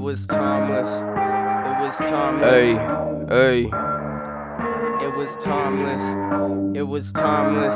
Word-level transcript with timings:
was 0.00 0.26
timeless. 0.26 0.88
It 0.88 1.82
was 1.82 1.96
timeless. 1.96 2.50
Hey, 2.50 2.74
hey. 3.28 3.60
It 5.06 5.16
was 5.16 5.36
timeless. 5.38 6.76
It 6.76 6.82
was 6.82 7.12
timeless. 7.12 7.74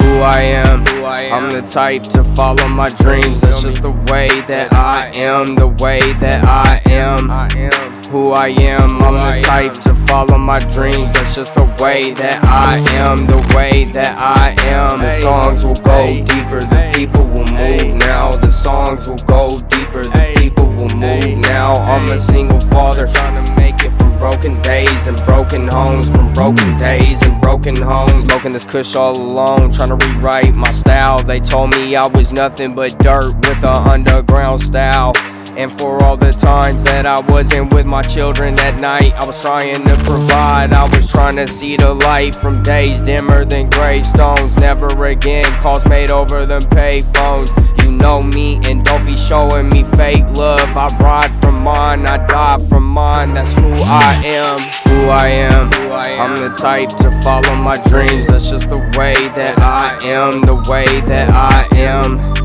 Who 0.00 0.18
I 0.20 0.40
am. 0.42 0.86
Who 0.86 1.04
I 1.04 1.22
am. 1.22 1.44
I'm 1.44 1.50
the 1.50 1.62
type 1.68 2.02
to 2.04 2.24
follow 2.34 2.68
my 2.68 2.88
dreams. 2.90 3.40
That's 3.40 3.62
just 3.62 3.82
the 3.82 3.92
way 4.12 4.28
that 4.42 4.72
I 4.72 5.12
am. 5.14 5.54
The 5.54 5.68
way 5.68 6.00
that 6.14 6.44
I 6.44 6.80
am. 6.86 7.30
I 7.30 7.48
am. 7.56 7.87
Who 8.10 8.32
I 8.32 8.48
am. 8.48 9.02
I'm 9.02 9.14
the 9.14 9.42
type 9.46 9.72
to 9.82 9.94
follow 10.06 10.38
my 10.38 10.58
dreams. 10.60 11.12
That's 11.12 11.34
just 11.34 11.54
the 11.54 11.64
way 11.78 12.12
that 12.14 12.42
I 12.42 12.78
am. 12.96 13.26
The 13.26 13.36
way 13.54 13.84
that 13.92 14.18
I 14.18 14.56
am. 14.64 15.00
The 15.00 15.10
songs 15.20 15.62
will 15.62 15.74
go 15.74 16.06
deeper. 16.06 16.64
The 16.64 16.90
people 16.94 17.26
will 17.28 17.46
move 17.46 17.96
now. 17.96 18.34
The 18.34 18.50
songs 18.50 19.06
will 19.06 19.22
go 19.26 19.60
deeper. 19.68 20.04
The 20.04 20.32
people 20.38 20.68
will 20.72 20.88
move 20.88 21.38
now. 21.38 21.84
I'm 21.84 22.10
a 22.10 22.18
single 22.18 22.60
father 22.60 23.06
trying 23.06 23.44
to 23.44 23.60
make 23.60 23.84
it 23.84 23.90
from 23.98 24.16
broken 24.18 24.58
days 24.62 25.06
and 25.06 25.22
broken 25.26 25.68
homes. 25.68 26.08
From 26.08 26.32
broken 26.32 26.78
days 26.78 27.20
and 27.22 27.38
broken 27.42 27.76
homes. 27.76 28.22
Smoking 28.22 28.52
this 28.52 28.64
kush 28.64 28.96
all 28.96 29.20
alone. 29.20 29.70
Trying 29.70 29.98
to 29.98 30.06
rewrite 30.06 30.54
my 30.54 30.70
style. 30.70 31.22
They 31.22 31.40
told 31.40 31.72
me 31.72 31.94
I 31.94 32.06
was 32.06 32.32
nothing 32.32 32.74
but 32.74 32.98
dirt 33.00 33.34
with 33.36 33.62
a 33.64 33.76
underground 33.92 34.62
style. 34.62 35.12
And 35.56 35.72
for 35.72 36.02
all 36.04 36.16
the 36.16 36.32
times 36.32 36.84
that 36.84 37.06
I 37.06 37.20
wasn't 37.30 37.72
with 37.72 37.86
my 37.86 38.02
children 38.02 38.58
at 38.60 38.80
night, 38.80 39.12
I 39.14 39.26
was 39.26 39.40
trying 39.40 39.84
to 39.84 39.96
provide. 40.04 40.72
I 40.72 40.84
was 40.94 41.10
trying 41.10 41.36
to 41.36 41.48
see 41.48 41.76
the 41.76 41.94
light 41.94 42.34
from 42.34 42.62
days 42.62 43.00
dimmer 43.00 43.44
than 43.44 43.70
gravestones. 43.70 44.56
Never 44.56 44.88
again 45.06 45.46
calls 45.62 45.84
made 45.88 46.10
over 46.10 46.46
them 46.46 46.62
payphones. 46.62 47.48
You 47.82 47.92
know 47.92 48.22
me 48.22 48.60
and 48.64 48.84
don't 48.84 49.04
be 49.06 49.16
showing 49.16 49.68
me 49.68 49.84
fake 49.96 50.24
love. 50.36 50.68
I 50.76 50.94
ride 50.98 51.40
from 51.40 51.62
mine, 51.62 52.06
I 52.06 52.18
die 52.26 52.64
from 52.68 52.84
mine. 52.84 53.34
That's 53.34 53.52
who 53.54 53.72
I 53.82 54.22
am. 54.24 54.60
Who 54.88 55.06
I 55.06 55.28
am. 55.28 55.72
Who 55.72 55.88
I 55.90 56.08
am. 56.08 56.32
I'm 56.32 56.36
the 56.36 56.54
type 56.56 56.90
to 56.98 57.10
follow 57.22 57.56
my 57.56 57.80
dreams. 57.88 58.28
That's 58.28 58.50
just 58.50 58.68
the 58.68 58.78
way 58.96 59.14
that 59.36 59.58
I 59.60 59.98
am. 60.06 60.42
The 60.42 60.56
way 60.70 61.00
that 61.08 61.30
I 61.30 61.66
am 61.76 62.37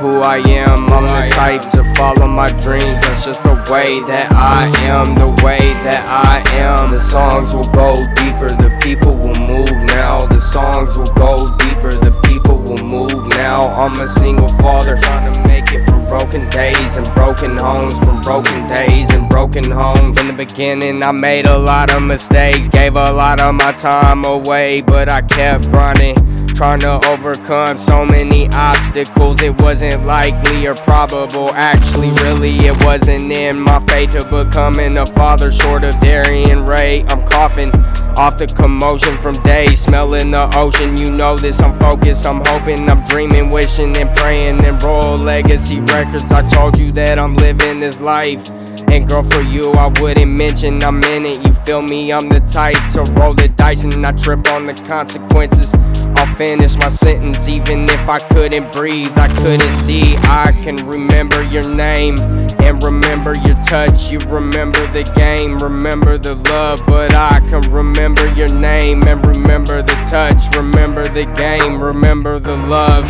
who 0.00 0.20
I 0.20 0.38
am. 0.38 0.88
I'm 0.90 1.04
the 1.04 1.28
type 1.34 1.60
to 1.72 1.84
follow 1.94 2.26
my 2.26 2.48
dreams. 2.60 3.00
That's 3.04 3.26
just 3.26 3.42
the 3.42 3.54
way 3.70 4.00
that 4.08 4.32
I 4.32 4.64
am. 4.88 5.14
The 5.14 5.28
way 5.44 5.60
that 5.84 6.06
I 6.08 6.40
am. 6.56 6.88
The 6.88 6.98
songs 6.98 7.52
will 7.52 7.68
go 7.72 7.96
deeper. 8.16 8.48
The 8.56 8.72
people 8.80 9.14
will 9.14 9.36
move 9.36 9.76
now. 9.92 10.26
The 10.26 10.40
songs 10.40 10.96
will 10.96 11.12
go 11.14 11.54
deeper. 11.58 11.94
The 12.00 12.16
people 12.24 12.56
will 12.56 12.82
move 12.82 13.28
now. 13.36 13.72
I'm 13.76 14.00
a 14.00 14.08
single 14.08 14.48
father 14.64 14.96
trying 14.96 15.32
to 15.32 15.48
make 15.48 15.70
it 15.72 15.84
from 15.84 16.04
broken 16.08 16.48
days 16.48 16.96
and 16.96 17.06
broken 17.14 17.56
homes. 17.56 17.98
From 17.98 18.20
broken 18.22 18.66
days 18.68 19.10
and 19.12 19.28
broken 19.28 19.70
homes. 19.70 20.18
In 20.18 20.28
the 20.28 20.32
beginning, 20.32 21.02
I 21.02 21.12
made 21.12 21.44
a 21.44 21.58
lot 21.58 21.92
of 21.92 22.02
mistakes. 22.02 22.68
Gave 22.68 22.96
a 22.96 23.12
lot 23.12 23.38
of 23.40 23.54
my 23.54 23.72
time 23.72 24.24
away, 24.24 24.80
but 24.80 25.08
I 25.10 25.20
kept 25.20 25.66
running. 25.66 26.16
Trying 26.60 26.80
to 26.80 27.00
overcome 27.06 27.78
so 27.78 28.04
many 28.04 28.46
obstacles, 28.52 29.40
it 29.40 29.58
wasn't 29.62 30.04
likely 30.04 30.68
or 30.68 30.74
probable. 30.74 31.48
Actually, 31.54 32.10
really, 32.22 32.50
it 32.66 32.84
wasn't 32.84 33.30
in 33.30 33.58
my 33.58 33.82
fate 33.86 34.10
to 34.10 34.24
becoming 34.24 34.98
a 34.98 35.06
father. 35.06 35.50
Short 35.50 35.86
of 35.86 35.98
Darian 36.00 36.66
Ray, 36.66 37.02
I'm 37.08 37.26
coughing 37.30 37.70
off 38.18 38.36
the 38.36 38.46
commotion 38.46 39.16
from 39.22 39.42
days, 39.42 39.80
smelling 39.80 40.32
the 40.32 40.54
ocean. 40.54 40.98
You 40.98 41.10
know 41.10 41.38
this, 41.38 41.62
I'm 41.62 41.78
focused, 41.78 42.26
I'm 42.26 42.44
hoping, 42.44 42.90
I'm 42.90 43.06
dreaming, 43.06 43.48
wishing, 43.48 43.96
and 43.96 44.14
praying. 44.14 44.62
And 44.62 44.82
royal 44.82 45.16
legacy 45.16 45.80
records, 45.80 46.30
I 46.30 46.46
told 46.46 46.76
you 46.76 46.92
that 46.92 47.18
I'm 47.18 47.36
living 47.36 47.80
this 47.80 48.02
life. 48.02 48.50
And 48.90 49.08
girl, 49.08 49.22
for 49.22 49.40
you, 49.40 49.72
I 49.72 49.86
wouldn't 49.98 50.30
mention 50.30 50.82
I'm 50.82 51.02
in 51.04 51.24
it. 51.24 51.42
You 51.42 51.54
feel 51.64 51.80
me? 51.80 52.12
I'm 52.12 52.28
the 52.28 52.40
type 52.40 52.76
to 52.92 53.10
roll 53.18 53.32
the 53.32 53.48
dice 53.48 53.84
and 53.84 54.02
not 54.02 54.18
trip 54.18 54.46
on 54.48 54.66
the 54.66 54.74
consequences. 54.86 55.72
I'll 56.20 56.36
finish 56.36 56.76
my 56.76 56.90
sentence 56.90 57.48
even 57.48 57.84
if 57.84 58.06
I 58.06 58.18
couldn't 58.18 58.70
breathe. 58.72 59.16
I 59.16 59.28
couldn't 59.36 59.72
see. 59.72 60.16
I 60.18 60.52
can 60.62 60.86
remember 60.86 61.42
your 61.44 61.66
name 61.66 62.18
and 62.60 62.82
remember 62.82 63.36
your 63.36 63.56
touch. 63.64 64.12
You 64.12 64.18
remember 64.28 64.86
the 64.92 65.10
game, 65.16 65.58
remember 65.58 66.18
the 66.18 66.34
love. 66.34 66.82
But 66.86 67.14
I 67.14 67.40
can 67.48 67.72
remember 67.72 68.30
your 68.34 68.52
name 68.52 69.02
and 69.08 69.26
remember 69.26 69.80
the 69.80 69.94
touch. 70.10 70.54
Remember 70.54 71.08
the 71.08 71.24
game, 71.24 71.82
remember 71.82 72.38
the 72.38 72.56
love. 72.68 73.06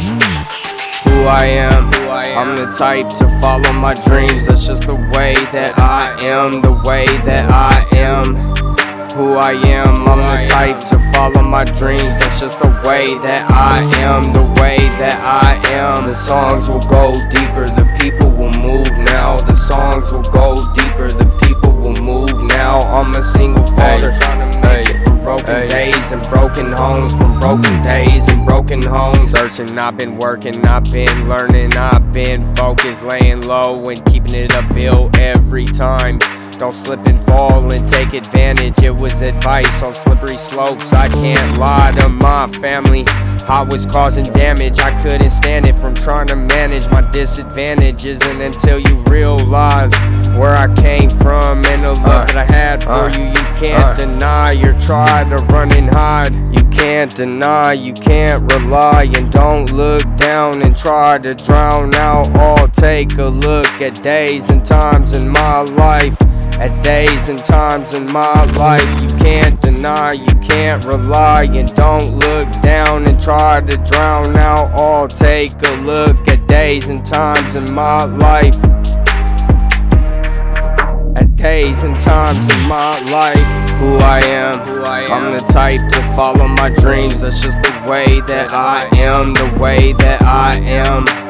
Who 1.02 1.24
I 1.24 1.46
am. 1.46 1.92
Who 1.92 2.10
I 2.10 2.26
am. 2.26 2.38
I'm 2.38 2.56
the 2.56 2.72
type 2.78 3.08
to 3.18 3.40
follow 3.40 3.72
my 3.72 3.94
dreams. 4.06 4.46
That's 4.46 4.68
just 4.68 4.86
the 4.86 4.94
way 5.16 5.34
that 5.50 5.76
I 5.80 6.16
am. 6.24 6.62
The 6.62 6.80
way 6.84 7.06
that 7.26 7.50
I 7.50 7.84
am. 7.96 8.69
Who 9.14 9.34
I 9.34 9.52
am. 9.66 10.06
I'm 10.08 10.18
the 10.18 10.46
type 10.48 10.78
to 10.88 11.12
follow 11.12 11.42
my 11.42 11.64
dreams. 11.64 12.18
That's 12.20 12.40
just 12.40 12.58
the 12.58 12.70
way 12.86 13.18
that 13.26 13.50
I 13.50 13.82
am. 14.06 14.32
The 14.32 14.46
way 14.60 14.78
that 15.02 15.18
I 15.24 15.58
am. 15.74 16.06
The 16.06 16.14
songs 16.14 16.68
will 16.68 16.86
go 16.86 17.12
deeper. 17.28 17.66
The 17.66 17.90
people 17.98 18.30
will 18.30 18.54
move 18.54 18.88
now. 19.04 19.40
The 19.40 19.56
songs 19.56 20.12
will 20.12 20.26
go 20.30 20.62
deeper. 20.74 21.10
The 21.10 21.28
people 21.42 21.72
will 21.82 22.00
move 22.00 22.42
now. 22.48 22.82
I'm 22.94 23.12
a 23.14 23.22
single 23.22 23.66
father 23.74 24.14
trying 24.14 24.46
to 24.46 24.60
make 24.62 24.88
it 24.88 25.02
from 25.04 25.18
broken 25.24 25.66
days 25.68 26.12
and 26.12 26.22
broken 26.30 26.72
homes. 26.72 27.12
From 27.18 27.38
broken 27.40 27.82
days 27.82 28.28
and 28.28 28.46
broken 28.46 28.80
homes. 28.80 29.30
Searching, 29.30 29.76
I've 29.76 29.96
been 29.96 30.16
working, 30.18 30.64
I've 30.64 30.90
been 30.92 31.28
learning, 31.28 31.76
I've 31.76 32.12
been 32.12 32.46
focused, 32.54 33.04
laying 33.04 33.42
low 33.42 33.88
and 33.88 34.04
keeping 34.06 34.34
it 34.34 34.54
up 34.54 34.64
uphill 34.70 35.10
every 35.18 35.64
time. 35.64 36.18
Don't 36.60 36.74
slip 36.74 37.06
and 37.06 37.18
fall 37.24 37.72
and 37.72 37.88
take 37.88 38.12
advantage. 38.12 38.84
It 38.84 38.94
was 38.94 39.22
advice 39.22 39.82
on 39.82 39.94
slippery 39.94 40.36
slopes. 40.36 40.92
I 40.92 41.08
can't 41.08 41.58
lie 41.58 41.90
to 41.96 42.10
my 42.10 42.46
family. 42.60 43.04
I 43.48 43.62
was 43.62 43.86
causing 43.86 44.30
damage. 44.34 44.78
I 44.78 44.90
couldn't 45.00 45.30
stand 45.30 45.64
it 45.64 45.74
from 45.76 45.94
trying 45.94 46.26
to 46.26 46.36
manage 46.36 46.86
my 46.90 47.00
disadvantages. 47.12 48.20
And 48.24 48.42
until 48.42 48.78
you 48.78 48.94
realize 49.04 49.92
where 50.38 50.54
I 50.54 50.66
came 50.76 51.08
from 51.08 51.64
and 51.64 51.82
the 51.82 51.92
love 51.92 52.04
Uh, 52.04 52.26
that 52.26 52.36
I 52.36 52.52
had 52.52 52.84
for 52.84 52.90
uh, 52.90 53.16
you, 53.16 53.28
you 53.28 53.46
can't 53.56 53.82
uh. 53.82 53.94
deny 53.94 54.50
your 54.52 54.78
try 54.80 55.24
to 55.30 55.36
run 55.36 55.72
and 55.72 55.88
hide. 55.88 56.34
You 56.54 56.62
can't 56.68 57.14
deny, 57.16 57.72
you 57.72 57.94
can't 57.94 58.52
rely, 58.52 59.08
and 59.16 59.32
don't 59.32 59.72
look 59.72 60.04
down 60.18 60.60
and 60.60 60.76
try 60.76 61.16
to 61.20 61.34
drown 61.34 61.94
out 61.94 62.38
all. 62.38 62.68
Take 62.68 63.16
a 63.16 63.28
look 63.28 63.80
at 63.80 64.02
days 64.02 64.50
and 64.50 64.62
times 64.62 65.14
in 65.14 65.26
my 65.26 65.62
life. 65.62 66.18
At 66.60 66.82
days 66.84 67.30
and 67.30 67.38
times 67.38 67.94
in 67.94 68.04
my 68.12 68.44
life, 68.56 69.02
you 69.02 69.16
can't 69.16 69.58
deny, 69.62 70.12
you 70.12 70.34
can't 70.40 70.84
rely, 70.84 71.44
and 71.44 71.74
don't 71.74 72.18
look 72.18 72.46
down 72.60 73.06
and 73.06 73.18
try 73.20 73.60
to 73.62 73.76
drown 73.78 74.36
out 74.36 74.70
all. 74.72 75.08
Take 75.08 75.52
a 75.52 75.76
look 75.86 76.28
at 76.28 76.46
days 76.46 76.90
and 76.90 77.04
times 77.06 77.54
in 77.54 77.72
my 77.72 78.04
life 78.04 78.54
at 81.16 81.36
days 81.36 81.84
and 81.84 81.98
times 82.00 82.48
in 82.50 82.60
my 82.60 83.00
life. 83.10 83.36
Who 83.80 83.96
I 83.96 84.20
am, 84.20 84.60
I'm 85.12 85.30
the 85.30 85.44
type 85.52 85.80
to 85.92 86.14
follow 86.14 86.48
my 86.48 86.70
dreams. 86.70 87.22
That's 87.22 87.42
just 87.42 87.62
the 87.62 87.90
way 87.90 88.20
that 88.28 88.52
I 88.52 88.86
am, 88.96 89.34
the 89.34 89.62
way 89.62 89.92
that 89.94 90.22
I 90.22 90.56
am. 90.58 91.29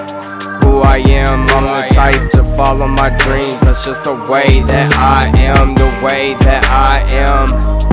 Who 0.71 0.83
I 0.83 0.99
am, 0.99 1.49
I'm 1.49 1.65
the 1.65 1.95
type 1.97 2.31
to 2.31 2.45
follow 2.57 2.87
my 2.87 3.11
dreams. 3.17 3.61
That's 3.63 3.85
just 3.85 4.05
the 4.05 4.15
way 4.31 4.63
that 4.63 4.93
I 4.95 5.27
am, 5.37 5.75
the 5.75 5.91
way 6.07 6.35
that 6.45 6.65
I 6.65 7.03
am. 7.11 7.90